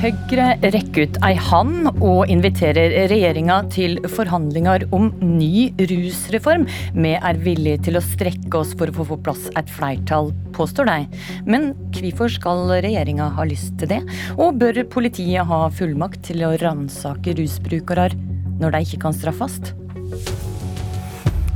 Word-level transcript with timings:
Høyre 0.00 0.54
rekker 0.72 1.10
ut 1.10 1.16
ei 1.28 1.34
hand 1.36 1.90
og 2.00 2.30
inviterer 2.32 2.94
regjeringa 3.10 3.58
til 3.68 3.98
forhandlinger 4.08 4.86
om 4.96 5.10
ny 5.20 5.66
rusreform. 5.90 6.64
Vi 6.96 7.10
er 7.18 7.40
villige 7.44 7.82
til 7.84 8.00
å 8.00 8.02
strekke 8.06 8.62
oss 8.62 8.72
for 8.80 8.88
å 8.88 8.94
få 8.96 9.04
på 9.10 9.18
plass 9.26 9.50
et 9.60 9.68
flertall, 9.68 10.32
påstår 10.56 10.88
de. 10.88 10.96
Men 11.44 11.74
hvorfor 11.92 12.32
skal 12.32 12.64
regjeringa 12.80 13.28
ha 13.36 13.44
lyst 13.44 13.76
til 13.82 13.92
det? 13.92 14.00
Og 14.38 14.56
bør 14.62 14.80
politiet 14.88 15.44
ha 15.52 15.66
fullmakt 15.68 16.24
til 16.30 16.48
å 16.48 16.54
ransake 16.64 17.36
rusbrukere 17.36 18.08
når 18.56 18.78
de 18.78 18.86
ikke 18.86 19.02
kan 19.04 19.20
straffes? 19.20 19.60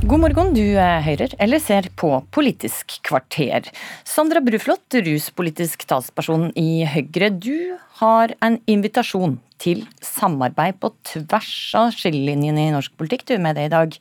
God 0.05 0.21
morgen, 0.21 0.51
du 0.53 0.61
hører 0.77 1.31
eller 1.41 1.57
ser 1.57 1.87
på 1.97 2.11
Politisk 2.35 2.99
kvarter. 3.07 3.65
Sandra 4.05 4.37
Bruflot, 4.45 4.83
ruspolitisk 5.01 5.87
talsperson 5.89 6.51
i 6.53 6.85
Høyre. 6.85 7.31
Du 7.33 7.73
har 8.03 8.35
en 8.45 8.59
invitasjon 8.69 9.39
til 9.57 9.81
samarbeid 10.05 10.77
på 10.77 10.91
tvers 11.09 11.55
av 11.79 11.89
skillelinjene 11.97 12.67
i 12.67 12.75
norsk 12.75 12.93
politikk. 13.01 13.25
Du 13.25 13.33
er 13.39 13.41
med 13.47 13.57
det 13.57 13.65
i 13.65 13.73
dag. 13.73 13.97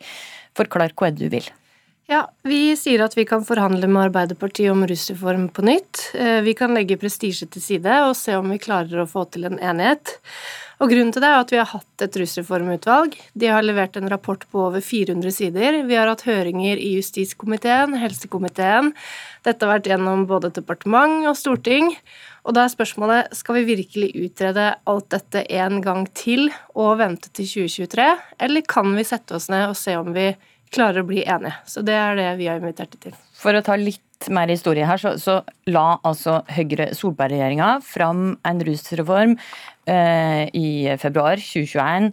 Forklar 0.61 0.93
hva 0.93 1.09
du 1.09 1.25
vil. 1.33 1.49
Ja, 2.13 2.27
Vi 2.45 2.75
sier 2.77 3.01
at 3.01 3.17
vi 3.17 3.25
kan 3.25 3.47
forhandle 3.49 3.89
med 3.89 4.11
Arbeiderpartiet 4.11 4.75
om 4.75 4.85
rusreform 4.85 5.49
på 5.57 5.65
nytt. 5.65 6.11
Vi 6.45 6.53
kan 6.59 6.77
legge 6.77 7.01
prestisje 7.01 7.49
til 7.49 7.65
side 7.65 7.97
og 8.05 8.13
se 8.21 8.37
om 8.37 8.53
vi 8.53 8.61
klarer 8.61 9.01
å 9.01 9.09
få 9.09 9.25
til 9.33 9.49
en 9.49 9.57
enighet. 9.57 10.19
Og 10.85 10.91
Grunnen 10.93 11.15
til 11.17 11.23
det 11.25 11.29
er 11.33 11.39
at 11.41 11.49
vi 11.49 11.57
har 11.57 11.69
hatt 11.71 12.03
et 12.05 12.17
rusreformutvalg. 12.21 13.15
De 13.41 13.49
har 13.49 13.65
levert 13.65 13.95
en 13.97 14.11
rapport 14.13 14.43
på 14.53 14.67
over 14.67 14.83
400 14.85 15.33
sider. 15.33 15.79
Vi 15.89 15.97
har 15.97 16.11
hatt 16.11 16.27
høringer 16.27 16.77
i 16.77 16.91
justiskomiteen, 16.99 17.95
helsekomiteen. 18.03 18.91
Dette 19.49 19.65
har 19.65 19.79
vært 19.79 19.89
gjennom 19.89 20.27
både 20.29 20.53
departement 20.53 21.25
og 21.31 21.39
storting. 21.41 21.89
Og 22.45 22.53
da 22.53 22.67
er 22.67 22.75
spørsmålet 22.75 23.33
skal 23.33 23.63
vi 23.63 23.65
virkelig 23.71 24.11
utrede 24.27 24.75
alt 24.85 25.09
dette 25.15 25.47
en 25.57 25.81
gang 25.81 26.05
til 26.13 26.51
og 26.77 26.99
vente 27.01 27.33
til 27.33 27.49
2023, 27.49 28.11
eller 28.45 28.69
kan 28.69 28.93
vi 28.93 29.09
sette 29.09 29.39
oss 29.41 29.49
ned 29.49 29.71
og 29.71 29.79
se 29.81 29.97
om 29.97 30.13
vi 30.13 30.35
klarer 30.75 31.03
å 31.03 31.09
bli 31.09 31.23
enige? 31.23 31.55
Så 31.71 31.85
det 31.87 31.95
er 31.99 32.19
det 32.19 32.31
vi 32.41 32.49
har 32.51 32.61
invitert 32.61 32.97
til. 33.01 33.15
For 33.39 33.57
å 33.57 33.63
ta 33.65 33.77
litt 33.79 34.29
mer 34.33 34.51
historie 34.53 34.87
her, 34.89 35.01
så, 35.01 35.15
så 35.21 35.41
la 35.71 35.99
altså 36.07 36.41
Høyre-Solberg-regjeringa 36.55 37.79
fram 37.85 38.35
en 38.47 38.63
rusreform 38.67 39.35
eh, 39.91 40.45
i 40.57 40.69
februar 41.01 41.41
2021. 41.43 42.13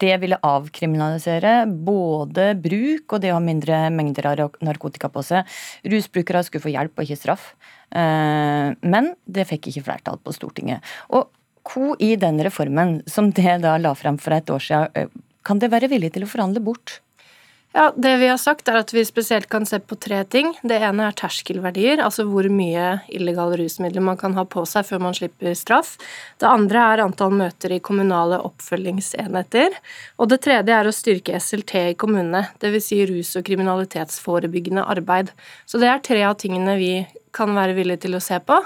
Det 0.00 0.12
ville 0.22 0.38
avkriminalisere 0.46 1.64
både 1.66 2.52
bruk 2.62 3.16
og 3.16 3.22
det 3.22 3.32
å 3.32 3.38
ha 3.38 3.42
mindre 3.42 3.82
mengder 3.94 4.28
av 4.32 4.58
narkotika 4.64 5.10
på 5.12 5.24
seg. 5.26 5.60
Rusbrukere 5.90 6.44
skulle 6.46 6.66
få 6.66 6.74
hjelp 6.74 6.98
og 6.98 7.06
ikke 7.06 7.18
straff. 7.18 7.52
Eh, 7.90 8.70
men 8.80 9.12
det 9.26 9.48
fikk 9.50 9.70
ikke 9.70 9.86
flertall 9.88 10.20
på 10.22 10.34
Stortinget. 10.36 10.84
Og 11.16 11.30
hvor 11.70 11.98
i 12.02 12.14
den 12.18 12.40
reformen, 12.42 13.00
som 13.10 13.30
det 13.36 13.60
da 13.64 13.76
la 13.80 13.92
frem 13.98 14.18
for 14.20 14.34
et 14.36 14.50
år 14.50 14.62
siden, 14.64 14.90
eh, 14.94 15.10
kan 15.46 15.58
det 15.58 15.70
være 15.72 15.88
villig 15.88 16.12
til 16.14 16.26
å 16.26 16.30
forhandle 16.30 16.62
bort? 16.64 17.00
Ja, 17.72 17.92
Det 17.96 18.16
vi 18.16 18.26
har 18.26 18.36
sagt, 18.36 18.68
er 18.68 18.80
at 18.80 18.90
vi 18.90 19.04
spesielt 19.06 19.46
kan 19.48 19.62
se 19.66 19.78
på 19.78 19.94
tre 19.94 20.24
ting. 20.26 20.48
Det 20.66 20.74
ene 20.82 21.04
er 21.06 21.14
terskelverdier, 21.14 22.00
altså 22.02 22.24
hvor 22.26 22.48
mye 22.50 22.96
illegale 23.14 23.60
rusmidler 23.60 24.02
man 24.02 24.18
kan 24.18 24.34
ha 24.34 24.42
på 24.42 24.64
seg 24.66 24.88
før 24.88 25.04
man 25.04 25.14
slipper 25.14 25.54
straff. 25.54 25.92
Det 26.42 26.48
andre 26.50 26.82
er 26.82 27.02
antall 27.04 27.36
møter 27.38 27.76
i 27.76 27.78
kommunale 27.78 28.40
oppfølgingsenheter. 28.42 29.78
Og 30.18 30.32
det 30.32 30.40
tredje 30.48 30.74
er 30.80 30.90
å 30.90 30.94
styrke 30.94 31.38
SLT 31.38 31.76
i 31.92 31.94
kommunene, 31.94 32.48
dvs. 32.58 32.88
Si 32.90 32.98
rus- 33.06 33.36
og 33.38 33.46
kriminalitetsforebyggende 33.46 34.82
arbeid. 34.90 35.30
Så 35.62 35.78
det 35.78 35.92
er 35.92 36.02
tre 36.02 36.24
av 36.26 36.40
tingene 36.42 36.74
vi 36.80 37.06
kan 37.30 37.54
være 37.54 37.78
villige 37.78 38.08
til 38.08 38.18
å 38.18 38.24
se 38.24 38.40
på. 38.42 38.58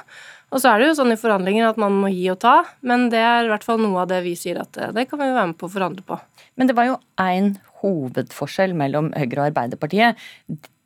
Og 0.55 0.63
så 0.63 0.73
er 0.73 0.81
det 0.81 0.89
jo 0.89 0.97
sånn 1.03 1.13
i 1.13 1.21
forhandlinger 1.21 1.69
at 1.69 1.83
man 1.83 1.93
må 1.93 2.09
gi 2.15 2.25
og 2.33 2.41
ta, 2.41 2.57
men 2.81 3.11
det 3.13 3.21
er 3.21 3.45
i 3.45 3.53
hvert 3.53 3.69
fall 3.69 3.85
noe 3.85 4.01
av 4.07 4.09
det 4.09 4.23
vi 4.25 4.33
sier 4.39 4.63
at 4.65 4.73
det 4.97 5.09
kan 5.11 5.21
vi 5.21 5.29
være 5.29 5.51
med 5.53 5.61
på 5.61 5.69
å 5.69 5.77
forhandle 5.77 6.09
på. 6.09 6.17
Men 6.57 6.71
det 6.71 6.79
var 6.79 6.89
jo 6.89 7.01
én 7.21 7.57
hovedforskjell 7.85 8.75
mellom 8.79 9.13
Høyre 9.17 9.43
og 9.43 9.49
Arbeiderpartiet. 9.51 10.21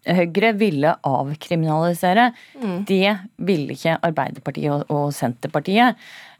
Høyre 0.08 0.52
ville 0.58 0.94
avkriminalisere. 1.06 2.30
Mm. 2.60 2.78
Det 2.88 3.16
ville 3.48 3.74
ikke 3.74 3.98
Arbeiderpartiet 4.08 4.88
og, 4.94 5.10
Senterpartiet. 5.16 5.98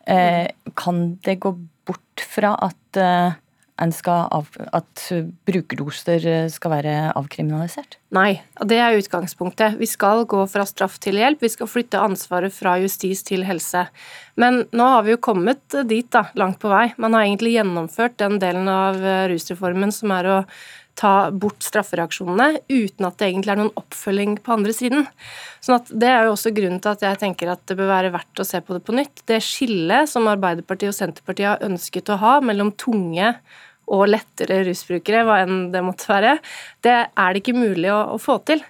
Eh, 0.08 0.46
kan 0.78 1.02
det 1.24 1.38
gå 1.44 1.52
bort 1.88 2.24
fra 2.24 2.54
at, 2.68 2.96
eh, 2.96 3.36
at 3.78 5.02
brukerdoser 5.48 6.48
skal 6.50 6.72
være 6.72 6.94
avkriminalisert? 7.18 7.98
Nei, 8.14 8.40
det 8.66 8.80
er 8.82 8.98
utgangspunktet. 8.98 9.78
Vi 9.78 9.86
skal 9.86 10.24
gå 10.28 10.42
fra 10.50 10.66
straff 10.66 10.98
til 11.02 11.20
hjelp. 11.20 11.44
Vi 11.44 11.52
skal 11.52 11.70
flytte 11.70 12.02
ansvaret 12.02 12.54
fra 12.54 12.76
justis 12.82 13.22
til 13.26 13.46
helse. 13.46 13.86
Men 14.38 14.64
nå 14.72 14.90
har 14.94 15.06
vi 15.06 15.14
jo 15.14 15.22
kommet 15.22 15.78
dit, 15.86 16.10
da, 16.10 16.26
langt 16.34 16.58
på 16.62 16.72
vei. 16.72 16.88
Man 16.98 17.14
har 17.14 17.28
egentlig 17.28 17.54
gjennomført 17.56 18.18
den 18.18 18.40
delen 18.42 18.68
av 18.72 18.98
rusreformen 19.30 19.94
som 19.94 20.14
er 20.18 20.30
å 20.32 20.42
ta 20.98 21.30
bort 21.30 21.62
straffereaksjonene 21.62 22.64
uten 22.66 23.06
at 23.06 23.18
det 23.20 23.28
egentlig 23.28 23.52
er 23.54 23.60
noen 23.60 23.78
oppfølging 23.78 24.38
på 24.42 24.54
andre 24.56 24.74
siden. 24.74 25.06
Sånn 25.62 25.78
at 25.78 25.92
Det 25.92 26.10
er 26.10 26.26
jo 26.26 26.34
også 26.34 26.52
grunnen 26.56 26.82
til 26.82 26.96
at 26.96 27.04
jeg 27.06 27.20
tenker 27.22 27.52
at 27.52 27.62
det 27.70 27.78
bør 27.78 27.92
være 27.92 28.12
verdt 28.14 28.42
å 28.42 28.46
se 28.46 28.60
på 28.64 28.74
det 28.76 28.82
på 28.86 28.96
nytt. 28.96 29.22
Det 29.30 29.38
skillet 29.44 30.10
som 30.10 30.28
Arbeiderpartiet 30.30 30.90
og 30.90 30.98
Senterpartiet 30.98 31.52
har 31.52 31.66
ønsket 31.68 32.10
å 32.10 32.18
ha 32.22 32.34
mellom 32.44 32.72
tunge 32.74 33.34
og 33.94 34.08
lettere 34.10 34.62
rusbrukere, 34.68 35.24
hva 35.26 35.40
enn 35.44 35.68
det 35.72 35.84
måtte 35.84 36.08
være, 36.10 36.36
det 36.84 36.96
er 37.08 37.32
det 37.32 37.42
ikke 37.42 37.56
mulig 37.56 37.90
å, 37.94 38.00
å 38.14 38.18
få 38.22 38.38
til. 38.48 38.62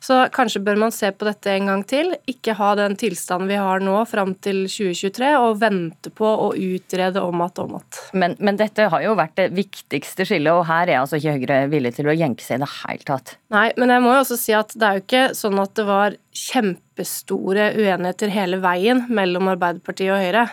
Så 0.00 0.16
kanskje 0.32 0.62
bør 0.64 0.78
man 0.80 0.92
se 0.96 1.10
på 1.12 1.26
dette 1.28 1.52
en 1.52 1.68
gang 1.68 1.82
til. 1.84 2.14
Ikke 2.30 2.54
ha 2.56 2.70
den 2.78 2.94
tilstanden 3.00 3.50
vi 3.50 3.58
har 3.60 3.82
nå 3.84 3.98
fram 4.08 4.32
til 4.40 4.62
2023, 4.64 5.32
og 5.36 5.58
vente 5.60 6.12
på 6.16 6.24
å 6.24 6.48
utrede 6.56 7.20
om 7.20 7.42
at 7.44 7.60
om 7.60 7.76
at. 7.76 7.98
Men, 8.16 8.36
men, 8.40 8.56
dette 8.60 8.88
har 8.92 9.04
jo 9.04 9.12
vært 9.18 9.36
det 9.36 9.50
viktigste 9.56 10.24
skillet, 10.28 10.54
og 10.56 10.64
her 10.70 10.88
er 10.88 11.02
altså 11.02 11.20
ikke 11.20 11.36
Høyre 11.36 11.58
villig 11.72 11.92
til 11.98 12.08
å 12.08 12.16
jenke 12.16 12.44
seg 12.44 12.58
i 12.58 12.64
det 12.64 12.70
hele 12.78 13.06
tatt. 13.10 13.34
Nei, 13.52 13.66
men 13.76 13.92
jeg 13.92 14.04
må 14.04 14.14
jo 14.14 14.22
også 14.22 14.40
si 14.40 14.56
at 14.56 14.72
det 14.72 14.88
er 14.88 14.96
jo 14.96 15.04
ikke 15.04 15.26
sånn 15.36 15.60
at 15.60 15.74
det 15.76 15.86
var 15.90 16.16
kjempestore 16.40 17.68
uenigheter 17.76 18.32
hele 18.32 18.62
veien 18.64 19.04
mellom 19.12 19.52
Arbeiderpartiet 19.52 20.14
og 20.14 20.24
Høyre. 20.24 20.46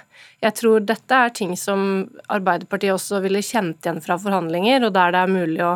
Jeg 0.43 0.59
tror 0.59 0.83
dette 0.91 1.23
er 1.23 1.33
ting 1.39 1.55
som 1.59 1.87
Arbeiderpartiet 2.27 2.97
også 2.97 3.23
ville 3.23 3.45
kjent 3.45 3.79
igjen 3.87 4.03
fra 4.03 4.19
forhandlinger, 4.21 4.89
og 4.89 4.95
der 4.99 5.15
det 5.15 5.23
er 5.23 5.35
mulig 5.39 5.63
å 5.63 5.73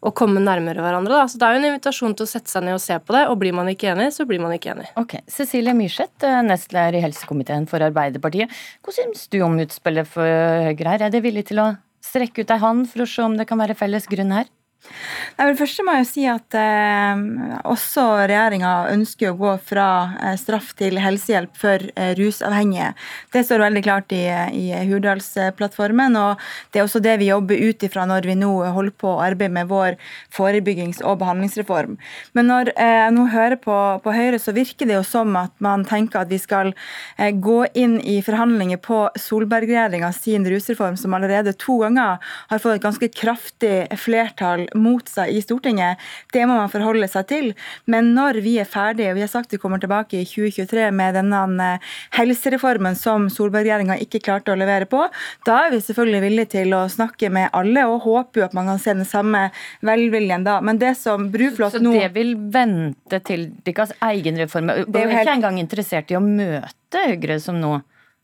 å 0.00 0.12
komme 0.16 0.40
nærmere 0.40 0.80
hverandre. 0.80 1.18
Da. 1.18 1.26
Så 1.28 1.38
Det 1.40 1.46
er 1.46 1.56
jo 1.56 1.60
en 1.60 1.68
invitasjon 1.70 2.14
til 2.16 2.26
å 2.26 2.30
sette 2.30 2.52
seg 2.52 2.64
ned 2.64 2.78
og 2.78 2.82
se 2.82 2.96
på 2.98 3.16
det, 3.16 3.26
og 3.28 3.38
blir 3.42 3.56
man 3.56 3.68
ikke 3.68 3.92
enig, 3.92 4.10
så 4.16 4.26
blir 4.28 4.40
man 4.40 4.54
ikke 4.56 4.72
enig. 4.74 4.88
Ok, 5.00 5.18
Cecilie 5.28 5.74
Myrseth, 5.76 6.24
eh, 6.24 6.40
nestleder 6.46 6.98
i 6.98 7.04
helsekomiteen 7.04 7.68
for 7.68 7.84
Arbeiderpartiet. 7.84 8.48
Hva 8.82 8.96
syns 8.96 9.28
du 9.28 9.40
om 9.42 9.58
utspillet 9.60 10.08
for 10.08 10.24
Høyre 10.24 10.94
her? 10.94 11.02
Er 11.02 11.10
de 11.10 11.20
villig 11.20 11.46
til 11.52 11.60
å 11.60 11.78
strekke 12.00 12.44
ut 12.44 12.50
ei 12.50 12.58
hånd 12.58 12.88
for 12.88 13.04
å 13.04 13.08
se 13.08 13.22
om 13.22 13.36
det 13.36 13.46
kan 13.46 13.60
være 13.60 13.76
felles 13.76 14.08
grunn 14.08 14.32
her? 14.32 14.48
Nei, 14.80 15.44
for 15.44 15.52
det 15.52 15.60
første 15.60 15.84
må 15.84 15.94
jeg 15.98 16.06
si 16.08 16.22
at 16.28 16.56
eh, 16.56 17.20
også 17.68 18.04
regjeringa 18.28 18.72
ønsker 18.92 19.30
å 19.30 19.38
gå 19.38 19.52
fra 19.70 19.88
eh, 20.16 20.36
straff 20.40 20.72
til 20.78 20.98
helsehjelp 21.00 21.52
for 21.56 21.84
eh, 21.94 22.12
rusavhengige. 22.18 22.90
Det 23.32 23.42
står 23.46 23.64
veldig 23.66 23.82
klart 23.84 24.14
i, 24.16 24.22
i 24.56 24.64
Hurdalsplattformen, 24.88 26.16
og 26.20 26.40
det 26.72 26.80
er 26.80 26.86
også 26.86 27.02
det 27.04 27.18
vi 27.20 27.30
jobber 27.30 27.60
ut 27.60 27.84
ifra 27.86 28.06
når 28.08 28.28
vi 28.30 28.36
nå 28.40 28.50
holder 28.72 28.96
på 29.00 29.12
å 29.12 29.22
arbeide 29.24 29.54
med 29.58 29.70
vår 29.70 29.98
forebyggings- 30.36 31.02
og 31.04 31.20
behandlingsreform. 31.22 31.98
Men 32.36 32.50
når 32.50 32.72
eh, 32.74 32.96
jeg 33.02 33.16
nå 33.16 33.28
hører 33.34 33.60
på, 33.60 33.76
på, 34.04 34.16
Høyre, 34.16 34.40
så 34.42 34.56
virker 34.56 34.88
det 34.88 34.96
jo 34.98 35.04
som 35.06 35.36
at 35.40 35.54
man 35.62 35.84
tenker 35.88 36.24
at 36.24 36.32
vi 36.32 36.40
skal 36.40 36.72
eh, 37.16 37.30
gå 37.36 37.62
inn 37.78 37.98
i 38.00 38.18
forhandlinger 38.24 38.80
på 38.84 39.04
Solberg-regjeringa 39.28 40.12
sin 40.16 40.48
rusreform, 40.48 40.96
som 41.00 41.16
allerede 41.16 41.54
to 41.60 41.80
ganger 41.84 42.20
har 42.50 42.64
fått 42.64 42.80
et 42.80 42.88
ganske 42.88 43.12
kraftig 43.14 43.76
flertall 44.00 44.66
mot 44.78 45.08
seg 45.08 45.32
i 45.34 45.42
Stortinget. 45.44 46.00
Det 46.32 46.44
må 46.48 46.56
man 46.58 46.72
forholde 46.72 47.08
seg 47.10 47.28
til. 47.30 47.50
Men 47.90 48.12
når 48.16 48.40
vi 48.44 48.56
er 48.62 48.68
ferdige, 48.68 49.12
og 49.12 49.18
vi 49.18 49.24
har 49.24 49.32
sagt 49.32 49.54
vi 49.54 49.60
kommer 49.62 49.80
tilbake 49.82 50.20
i 50.20 50.26
2023 50.28 50.90
med 50.94 51.16
denne 51.18 51.40
eh, 51.66 51.88
helsereformen 52.18 52.98
som 52.98 53.28
Solberg-regjeringa 53.32 53.98
ikke 54.04 54.22
klarte 54.24 54.54
å 54.54 54.58
levere 54.58 54.88
på, 54.90 55.02
da 55.48 55.60
er 55.66 55.74
vi 55.74 55.82
selvfølgelig 55.84 56.22
villige 56.26 56.52
til 56.56 56.76
å 56.76 56.84
snakke 56.90 57.32
med 57.32 57.50
alle, 57.56 57.86
og 57.90 58.04
håper 58.06 58.42
jo 58.42 58.46
at 58.48 58.56
man 58.56 58.70
kan 58.72 58.82
se 58.82 58.94
den 58.96 59.08
samme 59.08 59.46
velviljen 59.86 60.46
da. 60.46 60.60
Men 60.64 60.80
det 60.80 60.94
som 61.00 61.30
Bruflot 61.32 61.78
nå 61.80 61.94
Så 61.94 61.98
det 61.98 62.12
vil 62.16 62.34
vente 62.52 63.22
til 63.26 63.48
deres 63.66 63.94
egen 64.10 64.40
reform? 64.40 64.70
Det 64.70 65.02
er 65.02 65.08
jo 65.08 65.16
helt... 65.16 65.26
ikke 65.26 65.38
engang 65.40 65.60
interessert 65.62 66.12
i 66.12 66.18
å 66.18 66.24
møte 66.24 67.06
Høyre, 67.10 67.38
som 67.42 67.58
nå 67.60 67.76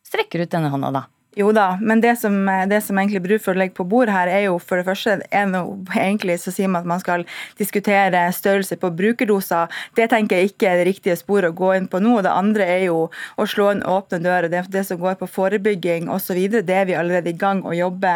strekker 0.06 0.44
ut 0.44 0.52
denne 0.52 0.70
hånda, 0.72 0.90
da? 0.94 1.06
Jo 1.36 1.50
da, 1.52 1.76
men 1.84 2.00
det 2.00 2.14
som, 2.16 2.32
det 2.68 2.78
som 2.80 2.96
egentlig 2.96 3.20
Brufjord 3.20 3.58
legger 3.60 3.74
på 3.76 3.84
bordet 3.84 4.14
her, 4.14 4.30
er 4.32 4.46
jo 4.46 4.54
for 4.56 4.80
det 4.80 4.86
første 4.86 5.18
er 5.28 5.48
noe, 5.50 5.74
Egentlig 5.96 6.38
så 6.40 6.52
sier 6.54 6.70
man 6.70 6.84
at 6.84 6.88
man 6.88 7.00
skal 7.02 7.24
diskutere 7.58 8.22
størrelse 8.32 8.78
på 8.80 8.88
brukerdoser. 8.96 9.68
Det 9.96 10.06
tenker 10.12 10.40
jeg 10.40 10.52
ikke 10.52 10.70
er 10.70 10.80
det 10.80 10.86
riktige 10.88 11.16
sporet 11.18 11.52
å 11.52 11.56
gå 11.56 11.74
inn 11.76 11.88
på 11.92 12.00
nå. 12.00 12.14
og 12.18 12.24
Det 12.24 12.32
andre 12.32 12.68
er 12.76 12.82
jo 12.86 13.02
å 13.36 13.46
slå 13.48 13.68
en 13.72 13.82
åpne 13.84 14.20
dører. 14.24 14.48
Det, 14.52 14.62
det 14.72 14.84
som 14.88 15.00
går 15.00 15.18
på 15.20 15.28
forebygging 15.28 16.08
osv., 16.12 16.40
det 16.56 16.72
er 16.72 16.88
vi 16.88 16.96
allerede 16.96 17.32
i 17.32 17.36
gang 17.36 17.60
å 17.68 17.74
jobbe, 17.76 18.14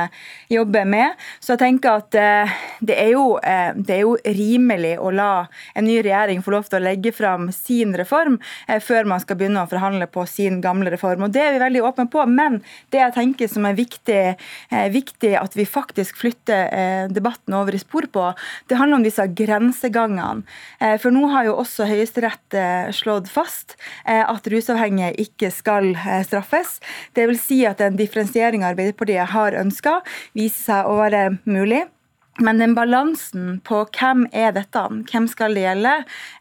jobbe 0.52 0.86
med. 0.88 1.20
Så 1.40 1.54
jeg 1.54 1.62
tenker 1.64 2.00
at 2.00 2.16
eh, 2.16 2.56
det, 2.80 2.96
er 2.96 3.12
jo, 3.18 3.26
eh, 3.44 3.76
det, 3.76 3.98
er 3.98 4.02
jo, 4.06 4.16
rimelig 4.40 4.94
å 5.00 5.12
la 5.12 5.32
en 5.74 5.88
ny 5.88 5.98
regjering 6.00 6.40
få 6.44 6.56
lov 6.56 6.68
til 6.70 6.80
å 6.80 6.84
legge 6.88 7.12
fram 7.16 7.50
sin 7.52 7.92
reform 8.00 8.40
eh, 8.66 8.80
før 8.80 9.12
man 9.12 9.20
skal 9.20 9.36
begynne 9.40 9.66
å 9.66 9.70
forhandle 9.70 10.08
på 10.08 10.24
sin 10.30 10.60
gamle 10.64 10.92
reform. 10.96 11.28
Og 11.28 11.36
Det 11.36 11.44
er 11.44 11.56
vi 11.56 11.64
veldig 11.66 11.84
åpne 11.92 12.08
på. 12.08 12.24
men 12.30 12.62
det 12.90 13.09
jeg 13.10 13.16
tenker 13.18 13.50
som 13.50 13.66
er 13.68 13.76
viktig, 13.78 14.20
eh, 14.70 14.88
viktig 14.94 15.34
at 15.38 15.56
vi 15.58 15.66
faktisk 15.68 16.20
flytter 16.20 16.70
eh, 16.70 17.04
debatten 17.12 17.56
over 17.56 17.74
i 17.74 17.82
spor 17.82 18.06
på, 18.12 18.30
det 18.70 18.78
handler 18.78 19.00
om 19.00 19.06
disse 19.06 19.26
grensegangene. 19.26 20.46
Eh, 20.80 20.96
for 21.02 21.14
nå 21.14 21.26
har 21.34 21.48
jo 21.48 21.58
også 21.60 21.88
Høyesterett 21.90 22.58
slått 22.94 23.28
fast 23.30 23.76
at 24.04 24.46
rusavhengige 24.50 25.12
ikke 25.22 25.50
skal 25.54 25.92
straffes. 26.26 26.78
Det 27.16 27.26
vil 27.30 27.38
si 27.40 27.60
at 27.68 27.80
den 27.82 27.98
differensieringa 27.98 28.70
Arbeiderpartiet 28.72 29.32
har 29.34 29.56
ønska, 29.58 30.00
viser 30.36 30.60
seg 30.70 30.90
å 30.90 30.98
være 31.00 31.24
mulig. 31.48 31.84
Men 32.38 32.58
den 32.58 32.74
balansen 32.74 33.58
på 33.66 33.82
hvem 33.90 34.22
er 34.32 34.54
dette, 34.56 34.80
hvem 35.10 35.26
skal 35.28 35.56
det 35.56 35.64
gjelde, 35.64 35.92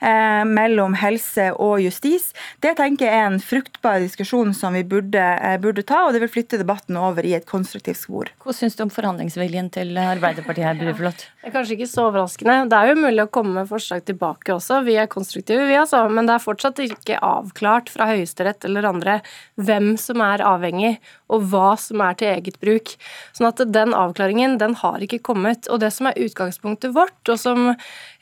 eh, 0.05 0.43
mellom 0.47 0.93
helse 1.01 1.49
og 1.59 1.81
justis, 1.83 2.29
det 2.63 2.75
tenker 2.77 3.09
jeg 3.09 3.17
er 3.17 3.27
en 3.27 3.39
fruktbar 3.43 3.99
diskusjon 3.99 4.53
som 4.55 4.77
vi 4.77 4.83
burde, 4.83 5.19
eh, 5.19 5.57
burde, 5.57 5.83
ta, 5.83 6.05
og 6.05 6.13
det 6.13 6.21
vil 6.21 6.31
flytte 6.31 6.61
debatten 6.61 6.95
over 6.95 7.25
i 7.25 7.33
et 7.33 7.45
konstruktivt 7.45 7.97
spor. 8.05 8.29
Hva 8.39 8.53
syns 8.53 8.77
du 8.77 8.83
om 8.83 8.93
forhandlingsviljen 8.93 9.71
til 9.71 9.97
Arbeiderpartiet 9.97 10.69
her, 10.69 10.75
Bruflot? 10.79 11.25
Det 11.41 11.49
er 11.49 11.55
kanskje 11.57 11.75
ikke 11.75 11.89
så 11.89 12.07
overraskende. 12.07 12.69
Det 12.69 12.77
er 12.77 12.93
jo 12.93 13.01
mulig 13.01 13.25
å 13.25 13.31
komme 13.31 13.53
med 13.53 13.67
forslag 13.67 14.05
tilbake 14.05 14.53
også. 14.55 14.83
Vi 14.85 14.95
er 14.95 15.07
konstruktive, 15.07 15.67
vi 15.67 15.75
altså. 15.75 16.09
Men 16.09 16.27
det 16.27 16.35
er 16.35 16.45
fortsatt 16.45 16.79
ikke 16.79 17.19
avklart 17.19 17.89
fra 17.89 18.07
Høyesterett 18.13 18.63
eller 18.65 18.85
andre 18.85 19.21
hvem 19.57 19.97
som 19.97 20.21
er 20.21 20.39
avhengig, 20.39 20.97
og 21.29 21.43
hva 21.51 21.77
som 21.77 22.01
er 22.01 22.13
til 22.19 22.27
eget 22.27 22.59
bruk. 22.59 22.95
Sånn 23.33 23.49
at 23.49 23.61
den 23.71 23.93
avklaringen, 23.93 24.57
den 24.59 24.75
har 24.75 24.99
ikke 24.99 25.19
kommet. 25.19 25.67
og 25.69 25.79
det 25.79 25.88
det 25.89 25.95
som 25.95 26.07
er 26.09 26.19
utgangspunktet 26.21 26.93
vårt, 26.95 27.17
og 27.27 27.39
som 27.41 27.71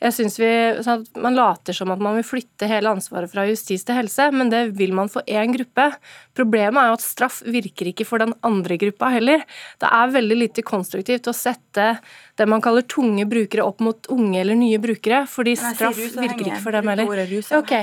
jeg 0.00 0.14
syns 0.16 0.38
vi 0.40 0.50
sånn 0.84 1.04
Man 1.22 1.36
later 1.36 1.76
som 1.76 1.92
at 1.92 2.02
man 2.02 2.16
vil 2.18 2.26
flytte 2.26 2.68
hele 2.70 2.90
ansvaret 2.90 3.30
fra 3.30 3.44
justis 3.48 3.84
til 3.86 3.98
helse, 3.98 4.30
men 4.34 4.50
det 4.52 4.64
vil 4.78 4.94
man 4.96 5.10
for 5.12 5.26
én 5.28 5.52
gruppe. 5.54 5.90
Problemet 6.36 6.80
er 6.80 6.90
jo 6.90 6.98
at 6.98 7.04
straff 7.04 7.40
virker 7.46 7.92
ikke 7.92 8.06
for 8.08 8.22
den 8.22 8.34
andre 8.46 8.78
gruppa 8.80 9.12
heller. 9.14 9.44
Det 9.80 9.92
er 10.00 10.14
veldig 10.16 10.40
lite 10.42 10.66
konstruktivt 10.66 11.30
å 11.30 11.36
sette 11.36 11.90
det 12.38 12.46
man 12.48 12.62
kaller 12.64 12.86
tunge 12.88 13.26
brukere 13.28 13.66
opp 13.66 13.82
mot 13.84 14.10
unge 14.14 14.40
eller 14.40 14.58
nye 14.58 14.78
brukere, 14.82 15.24
fordi 15.30 15.56
straff 15.58 15.98
virker 15.98 16.46
ikke 16.46 16.62
for 16.62 16.78
dem 16.78 16.92
heller. 16.92 17.10
Ok, 17.58 17.74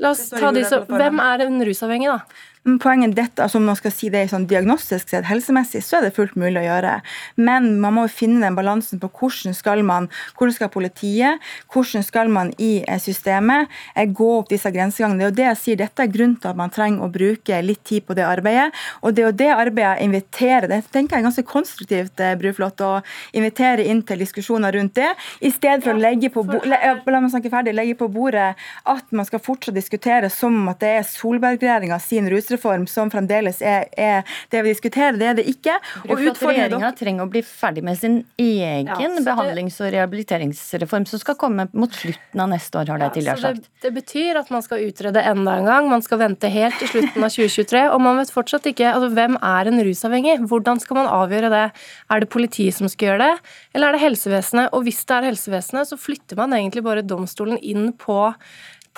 La 0.00 0.14
oss 0.14 0.30
ta 0.32 0.50
de 0.54 0.62
som 0.64 0.86
Hvem 0.88 1.20
er 1.22 1.44
en 1.44 1.60
rusavhengig, 1.66 2.08
da? 2.08 2.20
Poenget 2.60 3.14
dette, 3.16 3.40
altså 3.40 3.56
om 3.56 3.64
man 3.70 3.76
skal 3.78 3.92
si 3.94 4.10
det 4.12 4.26
sånn 4.28 4.42
diagnostisk 4.44 5.08
sett, 5.08 5.24
helsemessig, 5.24 5.80
så 5.80 5.96
er 5.96 6.02
det 6.04 6.10
fullt 6.12 6.34
mulig 6.36 6.60
å 6.60 6.64
gjøre. 6.66 6.98
Men 7.40 7.70
man 7.80 7.94
må 7.96 8.02
finne 8.12 8.42
den 8.44 8.58
balansen 8.58 9.00
på 9.00 9.08
hvordan 9.16 9.54
skal 9.56 9.80
man, 9.88 10.10
hvordan 10.36 10.52
skal 10.52 10.68
politiet, 10.74 11.40
hvordan 11.72 12.04
skal 12.04 12.28
man 12.28 12.50
i 12.60 12.82
eh, 12.82 13.00
systemet 13.00 13.72
eh, 13.94 14.04
gå 14.04 14.28
opp 14.42 14.50
disse 14.52 14.68
grensegangene. 14.74 15.22
Det 15.22 15.24
er 15.24 15.30
jo 15.30 15.36
det 15.38 15.46
jeg 15.46 15.60
sier, 15.62 15.78
dette 15.80 16.04
er 16.04 16.12
grunnen 16.12 16.34
til 16.36 16.50
at 16.50 16.58
man 16.60 16.74
trenger 16.74 17.06
å 17.06 17.08
bruke 17.14 17.62
litt 17.64 17.80
tid 17.88 18.04
på 18.04 18.18
det 18.18 18.26
arbeidet. 18.28 18.76
Og 19.00 19.16
det 19.16 19.24
er 19.24 19.30
jo 19.30 19.38
det 19.40 19.48
arbeidet 19.54 19.94
jeg 19.94 20.10
inviterer, 20.10 20.68
det 20.68 20.82
tenker 20.92 21.16
jeg 21.16 21.24
er 21.24 21.28
ganske 21.30 21.46
konstruktivt, 21.48 22.20
eh, 22.20 22.36
Bruflot, 22.44 22.84
å 22.84 22.92
invitere 23.40 23.88
inn 23.88 24.04
til 24.04 24.20
diskusjoner 24.20 24.76
rundt 24.76 24.98
det, 25.00 25.14
i 25.40 25.54
stedet 25.54 25.80
for 25.88 25.96
å 25.96 26.04
legge 26.04 26.28
på, 26.36 26.44
la 26.44 26.92
meg 27.24 27.32
snakke 27.32 27.54
ferdig, 27.56 27.72
legge 27.78 27.96
på 28.04 28.12
bordet 28.12 28.52
at 28.84 29.16
man 29.16 29.24
skal 29.24 29.40
fortsatt 29.48 29.80
diskutere 29.80 30.28
som 30.28 30.60
at 30.68 30.84
det 30.84 30.94
er 30.98 31.08
Solberg-regjeringa 31.08 31.96
sin 32.04 32.28
rus 32.28 32.49
rusreform 32.50 32.86
som 32.86 33.10
fremdeles 33.10 33.60
er, 33.62 33.86
er, 33.96 34.26
det 34.50 34.62
vi 34.64 34.72
diskuterer. 34.74 35.18
Det 35.18 35.28
er 35.30 35.36
det 35.38 35.46
ikke. 35.50 35.76
Og 36.08 36.20
Regjeringa 36.20 36.92
trenger 36.98 37.26
å 37.26 37.30
bli 37.30 37.42
ferdig 37.46 37.84
med 37.86 37.98
sin 37.98 38.20
egen 38.40 38.90
ja, 38.90 39.10
behandlings- 39.26 39.78
og 39.80 39.92
rehabiliteringsreform, 39.94 41.06
som 41.06 41.22
skal 41.22 41.38
komme 41.40 41.68
mot 41.72 41.94
slutten 41.94 42.42
av 42.42 42.50
neste 42.52 42.80
år, 42.80 42.92
har 42.92 43.02
de 43.02 43.10
tidligere 43.14 43.44
sagt. 43.44 43.68
Det, 43.68 43.84
det, 43.86 43.92
betyr 44.00 44.40
at 44.40 44.50
man 44.54 44.64
skal 44.64 44.84
utrede 44.86 45.22
enda 45.32 45.58
en 45.58 45.68
gang. 45.68 45.90
Man 45.90 46.04
skal 46.04 46.22
vente 46.22 46.50
helt 46.52 46.78
til 46.80 46.90
slutten 46.94 47.26
av 47.26 47.34
2023. 47.34 47.84
Og 47.94 48.02
man 48.04 48.20
vet 48.20 48.34
fortsatt 48.34 48.70
ikke 48.70 48.90
altså, 48.94 49.12
hvem 49.16 49.38
er 49.38 49.70
en 49.70 49.84
rusavhengig. 49.86 50.38
Hvordan 50.50 50.82
skal 50.82 51.02
man 51.02 51.12
avgjøre 51.20 51.52
det? 51.52 51.66
Er 52.10 52.24
det 52.24 52.32
politiet 52.32 52.76
som 52.76 52.90
skal 52.90 53.12
gjøre 53.12 53.30
det, 53.30 53.54
eller 53.74 53.90
er 53.90 53.96
det 53.96 54.04
helsevesenet? 54.04 54.74
Og 54.76 54.84
hvis 54.86 55.02
det 55.06 55.16
er 55.16 55.30
helsevesenet, 55.30 55.90
så 55.90 55.98
flytter 56.00 56.38
man 56.40 56.54
egentlig 56.56 56.84
bare 56.86 57.06
domstolen 57.06 57.60
inn 57.60 57.90
på 57.98 58.20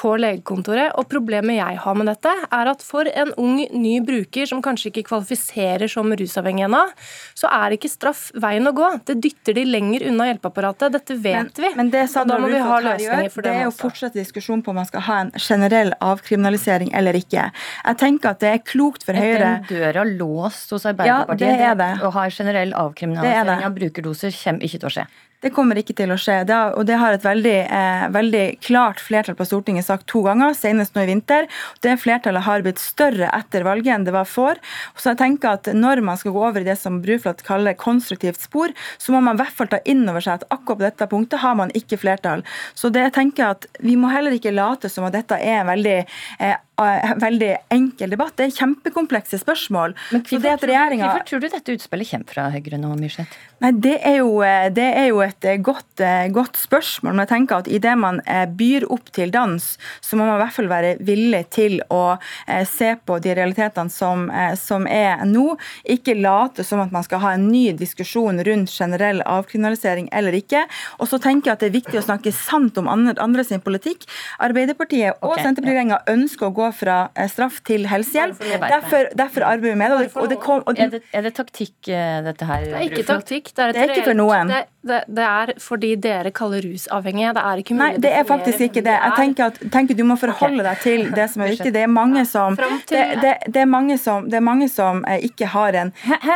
på 0.02 0.16
legekontoret. 0.19 0.93
Og 0.99 1.06
problemet 1.10 1.58
jeg 1.58 1.78
har 1.84 1.99
med 1.99 2.08
dette, 2.10 2.32
er 2.50 2.70
at 2.72 2.82
for 2.84 3.08
en 3.08 3.32
ung, 3.40 3.60
ny 3.70 3.94
bruker 4.04 4.49
som 4.50 4.62
kanskje 4.64 4.90
ikke 4.90 5.06
kvalifiserer 5.12 5.90
som 5.90 6.10
rusavhengig 6.19 6.66
ennå, 6.66 6.82
så 7.38 7.50
er 7.52 7.76
ikke 7.76 7.90
straff 7.90 8.25
veien 8.43 8.66
å 8.69 8.75
gå. 8.76 8.88
Det 9.08 9.19
dytter 9.22 9.58
de 9.58 9.66
lenger 9.69 10.06
unna 10.10 10.28
hjelpeapparatet. 10.31 10.96
Dette 10.96 11.16
vet 11.16 11.38
men, 11.38 11.52
vi. 11.64 11.72
Men 11.78 11.93
det 11.94 12.04
og 12.10 12.28
da 12.28 12.38
må 12.43 12.50
vi 12.52 12.60
ha 12.62 12.78
løsninger 12.88 13.32
for 13.32 13.46
det. 13.46 13.52
Det 13.52 13.62
er 13.62 13.69
jo 13.69 13.75
fortsatt 13.76 14.19
diskusjon 14.19 14.62
på 14.64 14.72
om 14.75 14.81
man 14.82 14.88
skal 14.88 15.06
ha 15.06 15.19
en 15.26 15.32
generell 15.38 15.94
avkriminalisering 16.02 16.93
eller 16.99 17.19
ikke. 17.19 17.49
Jeg 17.52 18.00
tenker 18.02 18.34
at 18.34 18.43
det 18.43 18.52
er 18.52 18.62
klokt 18.66 19.06
for 19.06 19.16
Høyre 19.16 19.38
Den 19.43 19.66
døra 19.70 20.04
låst 20.08 20.72
hos 20.75 20.87
Arbeiderpartiet. 20.88 21.49
Ja, 21.49 21.58
det 21.58 21.69
er 21.72 21.78
det. 21.78 21.93
Å 22.06 22.12
ha 22.14 22.28
generell 22.32 22.75
avkriminalisering 22.78 23.66
av 23.69 23.76
brukerdoser 23.76 24.34
kommer 24.43 24.66
ikke 24.66 24.82
til 24.82 24.90
å 24.90 24.96
skje. 24.99 25.06
Det 25.42 25.50
kommer 25.50 25.78
ikke 25.80 25.96
til 25.98 26.12
å 26.14 26.18
skje. 26.20 26.36
Det 26.46 26.54
har, 26.54 26.76
og 26.78 26.86
det 26.86 26.98
har 27.00 27.16
et 27.16 27.24
veldig, 27.24 27.56
eh, 27.66 28.04
veldig, 28.14 28.44
klart 28.62 29.00
flertall 29.02 29.34
på 29.34 29.46
Stortinget 29.48 29.88
sagt 29.88 30.06
to 30.06 30.22
ganger, 30.22 30.54
senest 30.54 30.94
nå 30.94 31.02
i 31.02 31.10
vinter. 31.10 31.48
Det 31.82 31.96
flertallet 31.98 32.46
har 32.46 32.62
blitt 32.62 32.78
større 32.78 33.30
etter 33.34 33.66
valget 33.66 33.94
enn 33.96 34.06
det 34.06 34.14
var 34.14 34.28
for. 34.30 34.54
Så 34.94 35.10
jeg 35.10 35.18
tenker 35.18 35.58
at 35.58 35.70
Når 35.72 36.02
man 36.02 36.16
skal 36.16 36.32
gå 36.32 36.42
over 36.48 36.60
i 36.60 36.64
det 36.64 36.78
som 36.78 37.00
Bruflot 37.02 37.42
kaller 37.42 37.74
konstruktivt 37.74 38.40
spor, 38.40 38.68
så 38.98 39.12
må 39.12 39.22
man 39.22 39.36
i 39.36 39.42
hvert 39.42 39.56
fall 39.56 39.66
ta 39.68 39.78
inn 39.84 40.08
over 40.08 40.20
seg 40.20 40.34
at 40.34 40.48
akkurat 40.50 40.78
på 40.78 40.86
dette 40.86 41.08
punktet 41.08 41.40
har 41.40 41.54
man 41.54 41.70
ikke 41.70 41.98
flertall. 41.98 42.42
Så 42.74 42.92
det 42.92 43.02
jeg 43.02 43.12
tenker 43.12 43.50
at 43.50 43.66
vi 43.80 43.96
må 43.96 44.10
heller 44.12 44.30
ikke 44.30 44.54
late 44.54 44.88
som 44.88 45.04
at 45.04 45.12
dette 45.12 45.34
er 45.34 45.62
en 45.62 45.66
veldig 45.66 46.06
eh, 46.38 46.56
Eh, 46.80 47.16
veldig 47.16 47.56
enkel 47.68 48.10
debatt. 48.10 48.32
Det 48.36 48.46
er 48.48 48.54
kjempekomplekse 48.56 49.38
spørsmål. 49.42 49.94
Men 50.10 50.22
hvorfor, 50.24 50.66
regjeringen... 50.66 51.04
hvorfor 51.04 51.26
tror 51.28 51.42
du 51.42 51.48
dette 51.52 51.74
utspillet 51.76 52.10
kommer 52.10 52.32
fra 52.32 52.46
Høyre 52.54 52.78
nå, 52.80 52.92
Myrseth? 52.98 53.36
Nei, 53.62 53.72
det 53.84 53.98
er, 54.00 54.16
jo, 54.22 54.38
eh, 54.46 54.68
det 54.74 54.86
er 54.88 55.10
jo, 55.10 55.20
et 55.32 55.49
eh, 55.49 55.61
godt, 55.61 56.05
godt, 56.34 56.61
spørsmål. 56.62 57.17
Men 57.17 57.25
jeg 57.25 57.32
tenker 57.32 57.62
at 57.62 57.70
idet 57.70 57.96
man 57.99 58.20
byr 58.56 58.87
opp 58.93 59.11
til 59.14 59.32
dans, 59.34 59.64
så 60.05 60.17
må 60.17 60.26
man 60.26 60.37
i 60.37 60.43
hvert 60.43 60.56
fall 60.56 60.70
være 60.70 60.93
villig 61.05 61.43
til 61.55 61.79
å 61.93 62.17
se 62.69 62.93
på 63.06 63.19
de 63.25 63.34
realitetene 63.37 63.93
som, 63.93 64.26
som 64.58 64.87
er 64.90 65.25
nå. 65.29 65.56
Ikke 65.90 66.14
late 66.19 66.64
som 66.67 66.82
at 66.82 66.93
man 66.94 67.05
skal 67.06 67.23
ha 67.25 67.34
en 67.37 67.49
ny 67.50 67.64
diskusjon 67.79 68.40
rundt 68.46 68.73
generell 68.73 69.23
avkriminalisering 69.29 70.09
eller 70.12 70.37
ikke. 70.37 70.64
Og 71.00 71.11
så 71.11 71.21
tenker 71.23 71.50
jeg 71.50 71.56
at 71.56 71.64
det 71.64 71.71
er 71.71 71.76
viktig 71.76 72.00
å 72.00 72.04
snakke 72.04 72.33
sant 72.35 72.78
om 72.80 72.90
andre, 72.90 73.14
andre 73.23 73.45
sin 73.47 73.62
politikk. 73.64 74.06
Arbeiderpartiet 74.42 75.18
og 75.21 75.33
okay. 75.33 75.47
Senterpartiet 75.47 76.11
ønsker 76.12 76.49
å 76.49 76.54
gå 76.56 76.68
fra 76.76 76.99
eh, 77.14 77.30
straff 77.30 77.61
til 77.68 77.87
helsehjelp. 77.90 78.40
Derfor, 78.62 79.11
derfor 79.18 79.47
arbeider 79.49 79.76
vi 79.76 79.80
med 79.83 79.95
det. 79.95 80.11
Og 80.21 80.30
det, 80.30 80.38
kom, 80.42 80.62
og 80.66 80.78
er, 80.78 80.92
det 80.92 81.02
er 81.12 81.26
det 81.26 81.35
taktikk, 81.38 81.76
eh, 81.88 82.21
dette 82.26 82.49
her? 82.49 82.66
Det 82.68 82.78
er 82.78 82.88
ikke 82.90 83.06
taktikk. 83.09 83.52
Det 83.52 83.66
er, 83.66 83.76
det 83.76 83.85
er 83.85 83.95
ikke 83.97 84.09
for 84.11 84.18
noen. 84.18 84.52
Det, 84.52 84.62
det, 84.82 84.98
det, 85.06 85.24
er 85.24 85.52
fordi 85.62 85.92
dere 86.02 86.32
kaller 86.34 86.64
rusavhengige. 86.66 87.32
Det 87.36 87.42
er 87.48 87.62
ikke 87.62 87.76
mulig 87.76 87.84
Nei, 87.84 88.02
det 88.02 88.12
er 88.18 88.24
faktisk 88.26 88.64
ikke 88.66 88.82
det. 88.84 88.94
Jeg 88.96 89.16
tenker 89.18 89.52
at 89.52 89.60
tenker 89.74 89.98
du 89.98 90.02
må 90.08 90.16
forholde 90.20 90.64
deg 90.66 90.80
til 90.82 91.04
det 91.14 91.26
som 91.32 91.44
er 91.44 91.52
viktig. 91.54 91.72
Det 91.74 91.84
er 91.84 91.92
mange 91.92 92.24
som, 92.28 92.56
det, 92.90 93.60
er 93.62 93.68
mange 93.70 93.98
som, 94.02 94.26
det 94.30 94.38
er 94.40 94.44
mange 94.44 94.68
som 94.72 95.04
eh, 95.08 95.26
ikke 95.28 95.50
har 95.52 95.78
en 95.84 95.92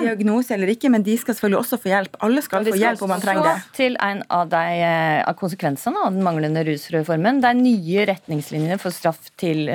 diagnose 0.06 0.54
eller 0.54 0.70
ikke, 0.76 0.92
men 0.94 1.06
de 1.06 1.16
skal 1.18 1.34
selvfølgelig 1.34 1.62
også 1.64 1.80
få 1.82 1.92
hjelp. 1.92 2.20
Alle 2.26 2.44
skal 2.44 2.68
få 2.68 2.76
hjelp 2.78 3.02
om 3.06 3.12
man 3.14 3.24
trenger 3.24 3.48
det. 3.48 3.56
Så 3.64 3.80
til 3.80 3.98
en 4.08 4.22
av, 4.38 4.46
de, 4.52 4.90
av 5.26 5.38
konsekvensene 5.40 6.06
av 6.06 6.14
den 6.14 6.26
manglende 6.26 6.62
rusreformen. 6.68 7.42
Det 7.42 7.50
er 7.50 7.58
nye 7.58 8.06
retningslinjer 8.12 8.82
for 8.82 8.94
straff 8.94 9.32
til 9.40 9.66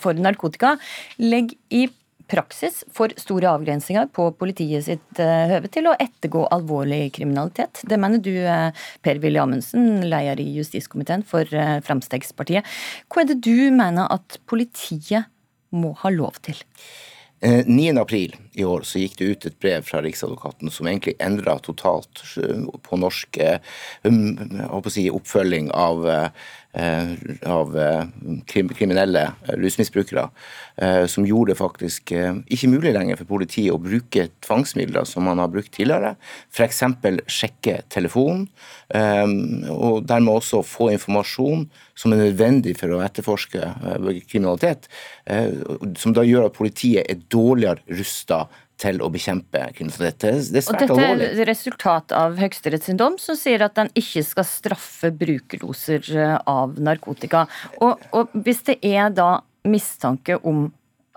for 0.00 0.16
narkotika 0.16 0.74
Legg 1.20 1.52
i 1.74 1.84
praksis 2.34 2.82
for 2.94 3.12
store 3.20 3.50
avgrensinger 3.52 4.08
på 4.14 4.28
politiet 4.38 4.86
sitt 4.88 5.22
eh, 5.22 5.46
høve 5.52 5.70
til 5.72 5.88
å 5.88 5.94
ettergå 6.00 6.44
alvorlig 6.54 7.08
kriminalitet. 7.16 7.84
Det 7.88 7.98
mener 8.00 8.22
du, 8.22 8.32
eh, 8.42 8.86
Per-Willy 9.06 9.40
Amundsen, 9.42 10.02
leder 10.10 10.42
i 10.42 10.48
justiskomiteen 10.58 11.24
for 11.26 11.48
eh, 11.54 11.78
Fremskrittspartiet. 11.86 12.66
Hva 13.08 13.22
er 13.22 13.30
det 13.32 13.40
du 13.46 13.70
mener 13.74 14.10
at 14.12 14.40
politiet 14.50 15.30
må 15.74 15.94
ha 16.02 16.12
lov 16.14 16.40
til? 16.44 16.60
9. 17.44 17.98
april 18.00 18.32
i 18.54 18.64
år 18.64 18.84
så 18.86 19.02
gikk 19.02 19.16
det 19.18 19.30
ut 19.30 19.46
et 19.48 19.60
brev 19.62 19.86
fra 19.86 20.02
Riksadvokaten 20.04 20.72
som 20.72 20.88
egentlig 20.88 21.16
endra 21.22 21.56
totalt 21.62 22.22
på 22.86 22.98
norsk 23.00 23.40
um, 24.06 24.84
si, 24.92 25.08
oppfølging 25.10 25.72
av 25.74 26.06
Eh, 26.76 27.08
av 27.46 27.78
eh, 27.78 28.04
kriminelle 28.46 29.32
rusmisbrukere, 29.46 30.28
eh, 30.76 31.06
som 31.06 31.26
gjorde 31.26 31.52
det 31.52 31.58
faktisk 31.60 32.10
ikke 32.10 32.70
mulig 32.72 32.90
lenger 32.96 33.20
for 33.20 33.30
politiet 33.30 33.70
å 33.70 33.78
bruke 33.78 34.24
tvangsmidler 34.42 35.06
som 35.06 35.22
man 35.28 35.38
har 35.38 35.52
brukt 35.52 35.70
tidligere. 35.76 36.16
F.eks. 36.50 36.82
sjekke 37.30 37.76
telefonen, 37.94 38.48
og 39.70 40.02
dermed 40.06 40.32
også 40.34 40.64
få 40.66 40.90
informasjon 40.92 41.64
som 41.98 42.14
er 42.14 42.24
nødvendig 42.24 42.74
for 42.78 42.92
å 42.94 43.00
etterforske 43.04 43.70
kriminalitet, 44.28 44.88
som 45.98 46.14
da 46.14 46.24
gjør 46.26 46.48
at 46.48 46.58
politiet 46.58 47.06
er 47.10 47.22
dårligere 47.32 47.82
rusta 47.98 48.43
til 48.80 49.00
å 49.04 49.08
bekjempe 49.12 49.60
kriminalitet. 49.76 50.48
Det 50.50 50.60
er 50.60 50.64
svært 50.66 50.84
alvorlig. 50.86 51.04
Og 51.04 51.20
dette 51.22 51.42
er 51.44 51.48
resultat 51.48 52.14
av 52.16 52.38
Høyesteretts 52.40 52.90
dom, 52.98 53.18
som 53.22 53.38
sier 53.38 53.62
at 53.66 53.76
den 53.78 53.90
ikke 53.98 54.24
skal 54.26 54.46
straffe 54.48 55.12
brukerdoser 55.14 56.08
eh, 56.14 56.38
av 56.50 56.74
narkotika. 56.82 57.44
Og, 57.84 58.02
og 58.16 58.34
hvis 58.46 58.64
det 58.70 58.80
er 58.82 59.14
da 59.14 59.36
mistanke 59.70 60.40
om 60.42 60.66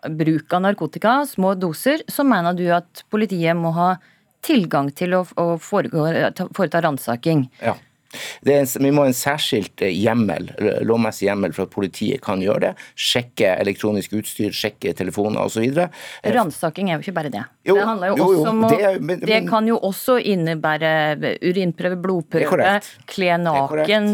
bruk 0.08 0.54
av 0.54 0.64
narkotika, 0.68 1.20
små 1.28 1.56
doser, 1.58 2.06
så 2.12 2.26
mener 2.28 2.56
du 2.56 2.68
at 2.74 3.04
politiet 3.12 3.58
må 3.58 3.74
ha 3.76 3.96
tilgang 4.46 4.92
til 4.96 5.18
å, 5.18 5.24
å 5.42 5.58
foreta 5.60 6.82
ransaking. 6.86 7.48
Ja. 7.64 7.74
En, 8.48 8.70
vi 8.84 8.92
må 8.94 9.06
ha 9.06 9.12
en 9.12 9.18
særskilt 9.18 9.84
eh, 9.86 9.94
hjemmel, 9.96 10.50
lovmessig 10.88 11.28
hjemmel 11.28 11.56
for 11.56 11.68
at 11.68 11.74
politiet 11.74 12.24
kan 12.24 12.42
gjøre 12.44 12.70
det. 12.70 12.72
Sjekke 12.98 13.54
elektronisk 13.58 14.16
utstyr, 14.18 14.56
sjekke 14.56 14.94
telefoner 14.98 15.44
osv. 15.46 15.66
Eh, 15.68 16.32
Ransaking 16.36 16.92
er 16.92 16.98
jo 16.98 17.06
ikke 17.06 17.16
bare 17.18 17.34
det. 17.34 17.46
Jo, 17.68 17.78
det 17.78 17.88
handler 17.90 18.14
jo, 18.14 18.18
jo, 18.18 18.28
jo 18.28 18.42
også 18.42 18.54
om 18.54 18.66
å 18.66 18.72
det, 18.74 18.92
men, 19.02 19.24
det, 19.24 19.42
kan 19.50 19.70
jo 19.70 19.78
også 19.90 20.18
innebære 20.34 20.92
urinprøve, 21.46 22.02
blodprøve, 22.02 22.74
kle 23.10 23.40
naken, 23.44 24.12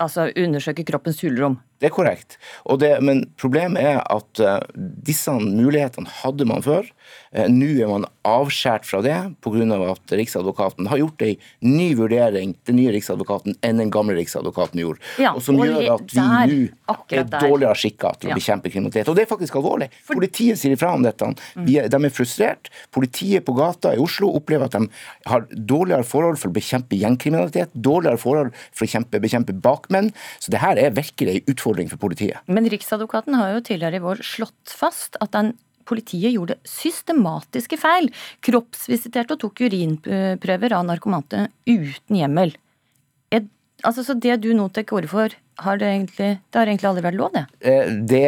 altså 0.00 0.28
undersøke 0.34 0.86
kroppens 0.88 1.22
hulrom. 1.24 1.58
Det 1.78 1.86
er 1.86 1.94
korrekt. 1.94 2.38
Det, 2.82 2.90
men 3.06 3.22
problemet 3.38 3.84
er 3.86 4.00
at 4.02 4.40
uh, 4.42 4.58
disse 5.06 5.30
mulighetene 5.30 6.10
hadde 6.24 6.46
man 6.50 6.64
før. 6.64 6.88
Uh, 7.30 7.46
Nå 7.52 7.68
er 7.78 7.90
man 7.90 8.06
avskåret 8.26 8.86
fra 8.88 8.98
det 9.04 9.14
pga. 9.44 9.78
at 9.92 10.14
Riksadvokaten 10.18 10.88
har 10.90 10.98
gjort 10.98 11.22
en 11.22 11.36
ny 11.62 11.92
vurdering, 11.94 12.56
den 12.66 12.80
nye 12.80 12.92
Riksadvokaten, 12.96 13.54
enn 13.62 13.78
den 13.78 13.92
gamle 13.94 14.16
Riksadvokaten 14.18 14.82
gjorde. 14.82 15.04
Ja, 15.22 15.36
og 15.38 15.44
som 15.46 15.60
og 15.60 15.68
gjør 15.68 15.94
at 15.94 16.14
vi 16.16 16.24
nå 16.24 16.96
er 17.14 17.30
dårligere 17.30 17.78
skikka 17.78 18.12
til 18.18 18.32
å 18.32 18.40
bekjempe 18.40 18.72
kriminalitet. 18.74 19.12
Og 19.12 19.18
det 19.18 19.24
er 19.24 19.30
faktisk 19.30 19.60
alvorlig. 19.60 19.90
Politiet 20.10 20.58
sier 20.58 20.74
ifra 20.74 20.90
om 20.98 21.06
dette. 21.06 21.30
De 21.62 21.78
er, 21.78 21.86
de 21.92 22.02
er 22.10 22.14
frustrert. 22.14 22.72
Politiet 22.94 23.46
på 23.46 23.54
gata 23.58 23.94
i 23.94 24.02
Oslo 24.02 24.32
opplever 24.34 24.66
at 24.66 24.74
de 24.74 25.30
har 25.30 25.46
dårligere 25.54 26.06
forhold 26.06 26.42
for 26.42 26.50
å 26.50 26.58
bekjempe 26.58 26.98
gjengkriminalitet, 26.98 27.70
dårligere 27.72 28.18
forhold 28.18 28.52
for 28.74 28.88
å 28.88 29.22
bekjempe 29.22 29.54
bakmenn. 29.62 30.10
Så 30.42 30.50
det 30.50 30.64
her 30.64 30.80
er 30.80 30.96
virkelig 30.98 31.38
en 31.38 31.54
utfordring 31.54 31.67
utfordring 31.68 31.88
for 31.90 31.98
politiet. 31.98 32.38
Men 32.46 32.68
Riksadvokaten 32.68 33.34
har 33.34 33.54
jo 33.54 33.64
tidligere 33.64 33.96
i 33.96 34.04
vår 34.04 34.22
slått 34.22 34.72
fast 34.72 35.16
at 35.20 35.32
den 35.32 35.56
politiet 35.88 36.34
gjorde 36.34 36.58
systematiske 36.68 37.78
feil. 37.80 38.10
Kroppsvisiterte 38.44 39.36
og 39.36 39.40
tok 39.40 39.60
urinprøver 39.64 40.72
av 40.76 40.84
narkomante 40.86 41.48
uten 41.66 42.16
hjemmel. 42.16 42.52
Altså, 43.86 44.02
så 44.02 44.16
det 44.18 44.40
du 44.42 44.50
nå 44.56 44.66
tar 44.74 44.86
til 44.88 44.98
orde 44.98 45.10
for, 45.10 45.34
har 45.62 45.78
det, 45.78 45.86
egentlig, 45.90 46.28
det 46.38 46.58
har 46.58 46.70
egentlig 46.70 46.88
aldri 46.88 47.02
vært 47.02 47.16
lov, 47.18 47.30
det? 47.34 47.42
Eh, 47.66 47.90
det 48.10 48.22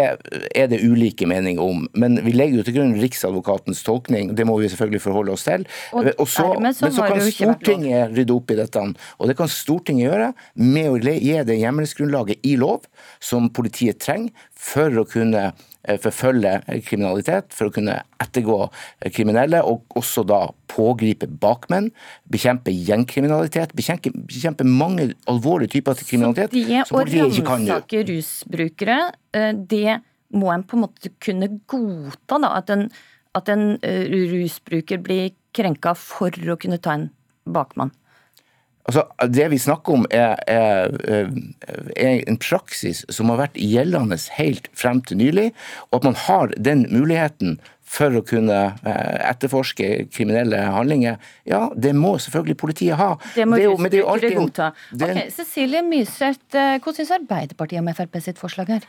er 0.59 0.69
det 0.71 0.81
ulike 0.83 1.27
meninger 1.31 1.63
om. 1.63 1.85
Men 1.95 2.19
vi 2.25 2.35
legger 2.35 2.61
jo 2.61 2.65
til 2.67 2.77
grunn 2.79 2.97
Riksadvokatens 2.99 3.83
tolkning. 3.87 4.33
Det 4.39 4.47
må 4.47 4.57
vi 4.59 4.71
selvfølgelig 4.73 5.03
forholde 5.05 5.35
oss 5.37 5.47
til. 5.47 5.67
Og, 5.95 6.11
og 6.17 6.27
så, 6.31 6.49
men 6.63 6.75
så 6.75 6.91
kan 6.99 7.23
Stortinget 7.23 8.17
rydde 8.17 8.35
opp 8.35 8.51
i 8.51 8.59
dette. 8.59 8.85
Og 9.19 9.31
det 9.31 9.39
kan 9.39 9.51
Stortinget 9.51 10.09
gjøre 10.09 10.31
med 10.59 10.91
å 10.91 10.99
gi 10.99 11.37
det 11.47 11.59
hjemmelsgrunnlaget 11.61 12.51
i 12.51 12.57
lov 12.59 12.87
som 13.23 13.51
politiet 13.55 14.03
trenger 14.03 14.35
for 14.61 15.01
å 15.01 15.07
kunne 15.09 15.51
Eh, 15.89 15.97
forfølge 15.97 16.59
kriminalitet, 16.85 17.55
for 17.57 17.71
å 17.71 17.73
kunne 17.73 17.95
ettergå 18.21 18.57
kriminelle, 19.15 19.63
og 19.65 19.95
også 19.97 20.27
da 20.29 20.43
pågripe 20.69 21.25
bakmenn, 21.41 21.89
bekjempe 22.29 22.75
gjengkriminalitet, 22.75 23.73
bekjempe, 23.79 24.13
bekjempe 24.29 24.67
mange 24.69 25.15
alvorlige 25.31 25.79
typer 25.79 25.97
kriminalitet 26.03 26.53
kan 26.53 26.61
gjøre. 26.61 26.91
Så 26.91 27.05
det 27.09 27.23
å 27.25 27.47
ransake 27.49 28.03
rusbrukere, 28.11 28.99
eh, 29.33 29.55
det 29.57 30.03
må 30.37 30.53
en 30.53 30.67
på 30.69 30.77
en 30.77 30.85
måte 30.85 31.15
kunne 31.19 31.49
godta, 31.67 32.37
da, 32.37 32.53
at 32.61 32.69
en, 32.77 32.91
at 33.35 33.49
en 33.49 33.79
eh, 33.81 34.05
rusbruker 34.35 35.01
blir 35.01 35.33
krenka 35.57 35.97
for 35.97 36.29
å 36.29 36.61
kunne 36.61 36.77
ta 36.77 36.99
en 36.99 37.09
bakmann? 37.49 37.97
Altså, 38.89 39.05
det 39.29 39.51
vi 39.53 39.59
snakker 39.61 39.99
om, 39.99 40.07
er, 40.11 40.39
er, 40.49 40.95
er, 41.97 42.23
en 42.27 42.39
praksis 42.41 43.05
som 43.13 43.29
har 43.31 43.43
vært 43.45 43.61
gjeldende 43.61 44.17
helt 44.39 44.71
frem 44.79 45.03
til 45.07 45.21
nylig. 45.21 45.51
Og 45.91 46.01
at 46.01 46.09
man 46.09 46.19
har 46.27 46.55
den 46.57 46.87
muligheten 46.91 47.59
for 47.91 48.15
å 48.15 48.23
kunne 48.23 48.59
eh, 48.87 49.17
etterforske 49.27 49.89
kriminelle 50.15 50.61
handlinger, 50.71 51.19
ja, 51.49 51.65
det 51.75 51.93
må 51.99 52.15
selvfølgelig 52.23 52.57
politiet 52.61 53.01
ha. 53.01 53.17
Det 53.35 53.47
må 53.49 53.59
det 53.59 53.67
er 53.67 54.37
godta. 54.39 54.71
Okay, 54.95 55.27
Cecilie 55.35 55.83
Myseth, 55.87 56.55
eh, 56.55 56.79
hva 56.79 56.95
syns 56.95 57.11
Arbeiderpartiet 57.19 57.83
om 57.83 57.91
Frp 57.95 58.21
sitt 58.23 58.39
forslag 58.41 58.77
her? 58.77 58.87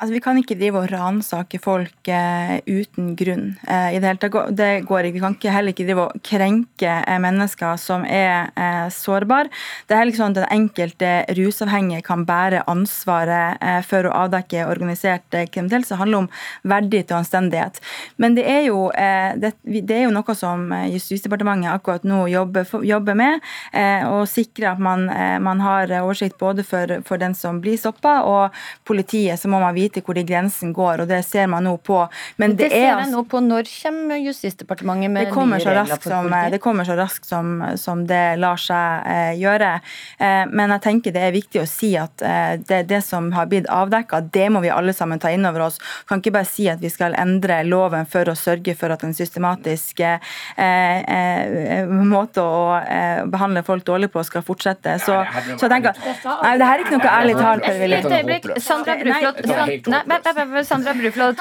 Altså, 0.00 0.14
Vi 0.14 0.20
kan 0.24 0.38
ikke 0.40 0.56
drive 0.58 0.80
og 0.80 0.90
ransake 0.90 1.58
folk 1.62 2.08
eh, 2.10 2.56
uten 2.66 3.12
grunn. 3.14 3.52
Eh, 3.68 3.94
i 3.94 4.00
Det 4.00 4.08
hele 4.08 4.18
tatt, 4.18 4.56
det 4.56 4.70
går 4.88 5.06
ikke. 5.06 5.14
Vi 5.14 5.20
kan 5.22 5.36
ikke, 5.36 5.52
heller 5.52 5.74
ikke 5.74 5.86
drive 5.86 6.06
og 6.08 6.22
krenke 6.26 6.94
eh, 7.06 7.18
mennesker 7.22 7.76
som 7.78 8.02
er 8.08 8.50
eh, 8.56 8.88
sårbare. 8.90 9.52
Det 9.86 9.94
er 9.94 10.00
heller 10.00 10.14
ikke 10.14 10.22
sånn 10.22 10.34
at 10.34 10.40
den 10.40 10.56
enkelte 10.56 11.10
rusavhengige 11.38 12.02
kan 12.06 12.24
bære 12.26 12.64
ansvaret 12.72 13.60
eh, 13.62 13.78
for 13.86 14.08
å 14.08 14.14
avdekke 14.24 14.64
organisert 14.66 15.36
eh, 15.36 15.46
kriminalitet. 15.46 15.92
Det 15.92 16.00
handler 16.00 16.24
om 16.24 16.30
verdighet 16.72 17.12
og 17.12 17.20
anstendighet. 17.20 17.78
Men 18.16 18.34
det 18.34 18.48
er 18.48 18.66
jo, 18.70 18.88
det, 19.38 19.52
det 19.62 19.96
er 19.96 20.06
jo 20.06 20.14
noe 20.14 20.34
som 20.34 20.66
Justisdepartementet 20.88 21.70
akkurat 21.70 22.02
nå 22.08 22.24
jobber, 22.32 22.66
jobber 22.86 23.16
med. 23.18 23.40
og 24.08 24.24
sikre 24.30 24.72
at 24.72 24.80
man, 24.82 25.04
man, 25.42 25.60
har 25.62 25.90
oversikt 26.00 26.38
både 26.40 26.64
for, 26.66 26.98
for 27.06 27.20
den 27.20 27.34
som 27.38 27.60
blir 27.62 27.78
stoppa, 27.78 28.22
og 28.26 28.56
politiet. 28.88 29.38
så 29.40 29.50
må 29.52 29.60
man 29.60 29.74
vite 29.76 29.81
vite 29.82 30.02
hvor 30.04 30.18
de 30.18 30.24
grensen 30.26 30.72
går, 30.76 31.04
og 31.04 31.10
det 31.10 31.22
ser 31.26 31.50
man 31.50 31.66
nå 31.66 31.76
på. 31.82 32.00
Men 32.40 32.56
det, 32.56 32.68
det 32.68 32.72
ser 32.76 32.88
jeg 32.88 33.10
nå 33.12 33.24
på. 33.28 33.42
Når 33.42 33.68
kommer 33.72 34.20
Justisdepartementet 34.22 35.10
med 35.12 35.32
nye 35.32 35.60
regler 35.62 35.98
for 35.98 36.10
som? 36.12 36.30
Det 36.52 36.60
kommer 36.62 36.88
så 36.88 36.96
raskt 36.98 37.28
som, 37.28 37.54
som 37.80 38.04
det 38.08 38.22
lar 38.40 38.60
seg 38.60 39.08
eh, 39.08 39.32
gjøre. 39.40 39.72
Eh, 40.18 40.44
men 40.52 40.74
jeg 40.76 40.84
tenker 40.86 41.14
det 41.14 41.24
er 41.26 41.34
viktig 41.34 41.62
å 41.62 41.68
si 41.68 41.92
at 42.00 42.22
eh, 42.26 42.54
det, 42.62 42.84
det, 42.90 43.02
som 43.06 43.30
har 43.36 43.48
blitt 43.50 43.68
avdekka, 43.72 44.22
det 44.34 44.48
må 44.54 44.62
vi 44.64 44.72
alle 44.72 44.94
sammen 44.96 45.20
ta 45.22 45.32
inn 45.32 45.46
over 45.48 45.66
oss. 45.68 45.80
Vi 46.02 46.10
kan 46.12 46.22
ikke 46.22 46.34
bare 46.38 46.48
si 46.48 46.68
at 46.72 46.82
vi 46.82 46.90
skal 46.92 47.16
endre 47.18 47.62
loven 47.66 48.08
for 48.08 48.28
å 48.30 48.36
sørge 48.38 48.76
for 48.78 48.94
at 48.94 49.04
en 49.06 49.14
systematisk 49.16 50.02
eh, 50.04 50.32
eh, 50.58 51.88
måte 51.88 52.44
å 52.44 52.78
eh, 52.80 53.24
behandle 53.30 53.64
folk 53.66 53.86
dårlig 53.88 54.12
på 54.12 54.24
skal 54.26 54.44
fortsette. 54.46 54.98
Så, 55.02 55.18
så 55.56 55.66
jeg 55.66 55.72
tenker 55.72 55.98
Nei, 56.42 56.54
det 56.58 56.66
her 56.66 56.74
er 56.74 56.84
ikke 56.84 56.98
noe 56.98 57.12
ærlig 57.12 57.34
talt. 57.38 58.62
Sandra 58.62 58.96
Bruflot, 59.00 59.40
Nei, 59.92 60.64
Sandra 60.66 60.94
Bruflot. 60.98 61.40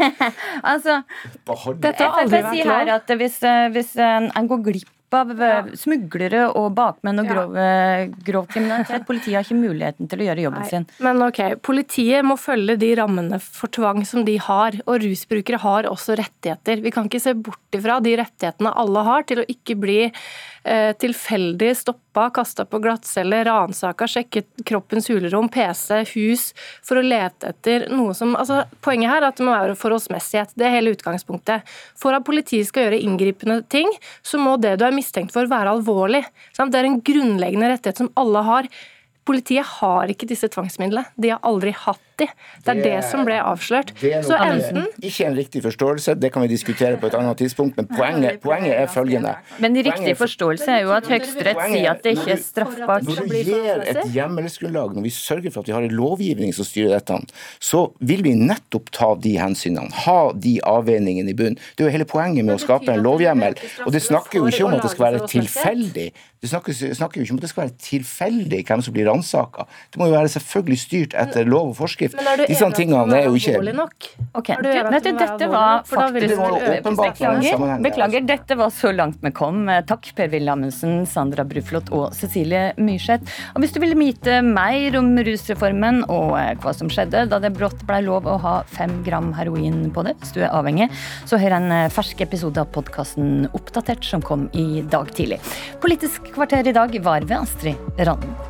altså, 0.72 1.02
Frp 1.48 1.90
sier 2.30 2.72
her 2.72 2.94
at 2.96 3.12
hvis, 3.20 3.42
eh, 3.46 3.68
hvis 3.74 3.94
en 4.00 4.50
går 4.50 4.64
glipp 4.70 4.96
av 5.14 5.30
eh, 5.42 5.70
smuglere 5.78 6.44
og 6.58 6.70
bakmenn 6.76 7.22
og 7.22 7.30
grov, 7.30 7.56
ja. 7.58 8.04
grov, 8.26 8.46
kriminalitet. 8.52 9.06
Politiet 9.08 9.38
har 9.38 9.46
ikke 9.46 9.58
muligheten 9.58 10.10
til 10.10 10.22
å 10.22 10.28
gjøre 10.28 10.44
jobben 10.46 10.64
Nei. 10.64 10.70
sin. 10.70 10.86
Men 11.02 11.24
ok, 11.26 11.40
Politiet 11.66 12.26
må 12.26 12.36
følge 12.40 12.78
de 12.80 12.92
rammene 13.00 13.40
for 13.42 13.72
tvang 13.74 14.04
som 14.08 14.24
de 14.26 14.36
har. 14.42 14.78
Og 14.86 15.02
rusbrukere 15.04 15.60
har 15.62 15.90
også 15.90 16.18
rettigheter. 16.20 16.84
Vi 16.84 16.94
kan 16.94 17.10
ikke 17.10 17.22
se 17.22 17.34
bort 17.34 17.76
ifra 17.76 17.98
de 18.04 18.14
rettighetene 18.22 18.74
alle 18.84 19.04
har 19.06 19.26
til 19.28 19.42
å 19.42 19.48
ikke 19.50 19.78
bli 19.80 20.00
Eh, 20.60 20.90
tilfeldig 21.00 21.70
stoppa, 22.10 22.30
kasta 22.30 22.64
på 22.64 22.78
glattcelle, 22.78 23.44
ransaka, 23.44 24.06
sjekket 24.06 24.46
kroppens 24.66 25.08
hulrom, 25.10 25.48
PC, 25.48 26.04
hus, 26.14 26.54
for 26.82 26.98
å 26.98 27.02
lete 27.02 27.48
etter 27.50 27.88
noe 27.90 28.14
som 28.14 28.36
altså, 28.36 28.64
Poenget 28.80 29.10
her 29.10 29.22
er 29.22 29.28
at 29.28 29.36
det 29.38 29.44
må 29.44 29.52
være 29.52 29.76
forholdsmessighet. 29.78 30.54
Det 30.56 30.66
er 30.66 30.74
hele 30.74 30.94
utgangspunktet. 30.94 31.62
For 31.96 32.14
at 32.16 32.24
politiet 32.24 32.66
skal 32.66 32.88
gjøre 32.88 33.00
inngripende 33.00 33.62
ting, 33.68 33.90
så 34.22 34.38
må 34.40 34.56
det 34.58 34.78
du 34.80 34.86
er 34.86 34.94
mistenkt 34.94 35.32
for, 35.32 35.46
være 35.46 35.70
alvorlig. 35.76 36.24
Sant? 36.56 36.72
Det 36.72 36.80
er 36.80 36.88
en 36.88 37.00
grunnleggende 37.00 37.70
rettighet 37.70 38.02
som 38.02 38.10
alle 38.18 38.42
har. 38.46 38.70
Politiet 39.28 39.68
har 39.78 40.10
ikke 40.10 40.28
disse 40.30 40.48
tvangsmidlene. 40.50 41.06
De 41.20 41.34
har 41.34 41.42
aldri 41.46 41.74
hatt 41.76 42.02
riktig. 42.20 42.64
Det 42.64 42.72
er 42.72 42.82
det, 42.84 42.96
som 43.08 43.24
ble 43.26 43.38
avslørt. 43.40 43.92
Det 44.00 44.12
er 44.18 44.22
Så 44.26 44.36
enten 44.36 44.86
ikke 45.02 45.26
en 45.26 45.36
riktig 45.36 45.62
forståelse, 45.64 46.14
det 46.20 46.32
kan 46.32 46.42
vi 46.44 46.48
diskutere 46.52 46.98
på 47.00 47.06
et 47.10 47.16
annet 47.18 47.40
tidspunkt, 47.40 47.76
men 47.76 47.88
poenget, 47.88 48.40
poenget 48.40 48.76
er 48.76 48.86
følgende. 48.86 49.34
Men 49.58 49.76
riktig 49.76 50.16
forståelse 50.20 50.70
er 50.70 50.82
jo 50.84 50.94
at 50.96 51.08
Høyesterett 51.10 51.62
sier 51.72 51.90
at 51.94 52.02
det 52.04 52.16
ikke 52.18 52.34
er 52.36 52.42
straffbart. 52.44 53.08
Når 53.08 53.22
du 53.24 53.36
gir 53.36 53.84
et 53.94 54.02
hjemmelsgrunnlag, 54.14 54.94
når 54.96 55.06
vi 55.08 55.14
sørger 55.14 55.54
for 55.54 55.64
at 55.64 55.70
vi 55.70 55.76
har 55.76 55.86
en 55.88 55.96
lovgivning 55.96 56.54
som 56.56 56.68
styrer 56.68 56.98
dette, 56.98 57.20
så 57.60 57.86
vil 58.00 58.24
vi 58.26 58.34
nettopp 58.38 58.90
ta 58.94 59.12
de 59.20 59.36
hensynene, 59.40 59.90
ha 60.06 60.32
de 60.34 60.58
avveiningene 60.66 61.32
i 61.32 61.36
bunn. 61.36 61.58
Det 61.76 61.84
er 61.84 61.90
jo 61.90 61.96
hele 61.98 62.08
poenget 62.08 62.44
med 62.44 62.56
å 62.56 62.62
skape 62.62 62.92
en 62.92 63.04
lovhjemmel. 63.04 63.56
Og 63.86 63.94
det 63.94 64.02
snakker 64.04 64.40
jo 64.40 64.50
ikke 64.50 64.66
om 64.68 64.76
at 64.76 64.84
det 64.84 64.92
skal 64.94 65.08
være 65.10 65.30
tilfeldig. 65.30 66.10
Det 66.40 66.48
snakker, 66.48 66.72
snakker 66.72 67.20
jo 67.20 67.26
ikke 67.26 67.34
om 67.34 67.40
at 67.40 67.44
det 67.44 67.50
skal 67.50 67.62
være 67.66 67.76
tilfeldig 67.84 68.60
hvem 68.64 68.82
som 68.84 68.94
blir 68.96 69.08
ransaka. 69.10 69.66
Det 69.92 70.00
må 70.00 70.08
jo 70.08 70.14
være 70.14 70.30
selvfølgelig 70.32 70.78
styrt 70.80 71.16
etter 71.20 71.48
lov 71.48 71.74
og 71.74 71.76
forskrift. 71.82 72.09
Men 72.16 72.30
er 72.30 72.40
du 72.40 72.44
Disse 72.46 72.64
enig 72.64 72.70
at 72.70 72.76
det 72.76 72.80
tingene 72.80 73.18
er 73.18 73.26
jo 73.28 73.38
ikke 73.38 73.54
alvorlig 73.54 73.74
nok? 73.78 74.08
Ok, 74.40 74.50
du 74.60 74.68
vet 74.68 74.90
du, 74.90 75.08
det 75.08 75.12
dette 75.18 75.48
var? 75.50 75.82
For 75.88 76.00
da 76.00 76.08
vil 76.14 76.34
faktisk 76.36 77.18
Beklager, 77.20 77.82
beklager, 77.84 78.26
dette 78.28 78.56
var 78.58 78.72
så 78.74 78.92
langt 78.94 79.18
vi 79.24 79.32
kom. 79.34 79.62
Eh, 79.70 79.80
Takk 79.88 80.10
Per-Willy 80.16 80.50
Amundsen, 80.52 81.04
Sandra 81.08 81.44
Bruflot 81.48 81.90
og 81.96 82.14
Cecilie 82.16 82.70
Myrseth. 82.80 83.26
Og 83.54 83.64
hvis 83.64 83.74
du 83.74 83.80
vil 83.82 83.96
vite 83.98 84.40
mer 84.46 84.98
om 85.00 85.12
rusreformen 85.26 86.04
og 86.08 86.36
eh, 86.40 86.52
hva 86.62 86.74
som 86.76 86.90
skjedde 86.92 87.26
da 87.30 87.40
det 87.42 87.52
brått 87.56 87.84
ble 87.88 88.02
lov 88.06 88.28
å 88.30 88.38
ha 88.44 88.54
fem 88.70 89.00
gram 89.06 89.32
heroin 89.38 89.88
på 89.94 90.06
det, 90.06 90.16
hvis 90.22 90.36
du 90.36 90.42
er 90.44 90.54
avhengig, 90.54 90.90
så 91.28 91.40
hør 91.40 91.58
en 91.58 91.70
eh, 91.74 91.88
fersk 91.92 92.22
episode 92.26 92.62
av 92.62 92.70
podkasten 92.74 93.48
Oppdatert 93.56 94.06
som 94.06 94.24
kom 94.24 94.48
i 94.56 94.84
dag 94.90 95.10
tidlig. 95.16 95.40
Politisk 95.82 96.32
kvarter 96.34 96.70
i 96.70 96.76
dag 96.76 96.96
var 97.04 97.26
ved 97.26 97.40
Astrid 97.42 98.00
Randen. 98.00 98.49